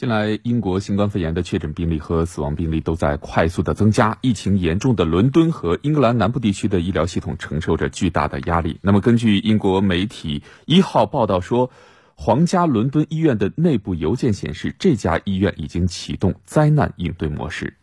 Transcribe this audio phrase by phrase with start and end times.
[0.00, 8.78] 近来，英国新冠肺炎的确诊病例和死亡病例都在快速的增加，疫情严重的伦敦和英格兰南部地区的医疗系统承受着巨大的压力。
[8.80, 11.70] 那么，根据英国媒体一号报道说，
[12.14, 17.74] 皇家伦敦医院的内部邮件显示，这家医院已经启动灾难应对模式。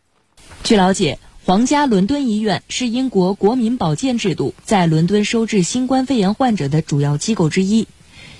[0.64, 7.86] 据了解，皇家伦敦医院是英国国民保健制度在伦敦收治新冠肺炎患者的主要机构之一。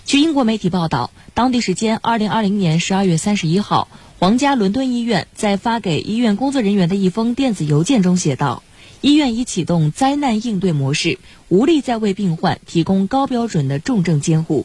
[0.09, 3.89] 据英国媒体报道，当地时间二零二零年十二月三十一号，
[4.19, 8.63] 皇家伦敦医院在发给医院工作人员的一封电子邮件中写道
[9.03, 11.19] ：“医院已启动灾难应对模式，
[11.51, 14.65] 无力再为病患提供高标准的重症监护。”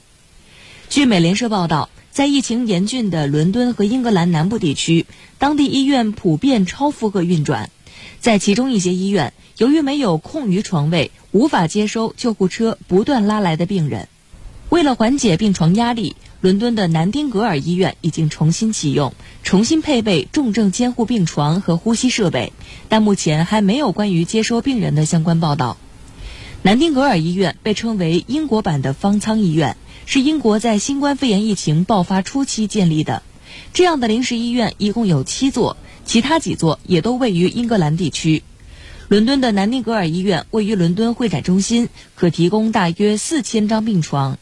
[0.88, 5.06] 据美联社报道，在疫情严峻的伦敦和英格兰南部地区，
[5.40, 7.70] 当地医院普遍超负荷运转，
[8.22, 14.08] 在其中一些医院，由于没有空余床位，无法接收救护车不断拉来的病人。
[14.74, 19.14] 为了缓解病床压力，伦敦的南丁格尔医院已经重新启用，
[19.44, 22.54] 重新配备重症监护病床和呼吸设备，
[22.90, 25.78] 但目前还没有关于接收病人的相关报道。
[26.64, 33.22] 南丁格尔医院被称为英国版的方舱医院，是英国在新冠肺炎疫情爆发初期建立的。
[33.74, 38.42] 这样的临时医院一共有七座，其他几座也都位于英格兰地区。
[39.08, 44.40] 伦敦的南丁格尔医院位于伦敦会展中心，可提供大约四千张病床。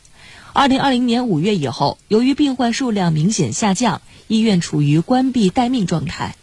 [0.54, 6.36] 二零二零年五月以后，由于病患数量明显下降，医院处于关闭待命状态。